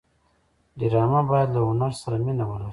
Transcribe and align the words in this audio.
ډرامه 0.79 1.21
باید 1.31 1.49
له 1.55 1.61
هنر 1.69 1.91
سره 2.01 2.15
مینه 2.25 2.45
ولري 2.47 2.69